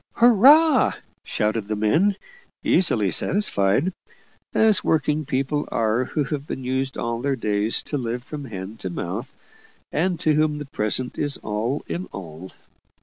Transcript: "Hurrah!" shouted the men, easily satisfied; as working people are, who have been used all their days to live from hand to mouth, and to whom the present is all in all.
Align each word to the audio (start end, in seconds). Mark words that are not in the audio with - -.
"Hurrah!" 0.13 0.93
shouted 1.23 1.67
the 1.67 1.75
men, 1.75 2.15
easily 2.63 3.11
satisfied; 3.11 3.93
as 4.51 4.83
working 4.83 5.25
people 5.25 5.69
are, 5.71 6.05
who 6.05 6.23
have 6.23 6.47
been 6.47 6.63
used 6.63 6.97
all 6.97 7.21
their 7.21 7.35
days 7.35 7.83
to 7.83 7.99
live 7.99 8.23
from 8.23 8.45
hand 8.45 8.79
to 8.79 8.89
mouth, 8.89 9.31
and 9.91 10.19
to 10.21 10.33
whom 10.33 10.57
the 10.57 10.65
present 10.65 11.19
is 11.19 11.37
all 11.43 11.85
in 11.87 12.07
all. 12.11 12.51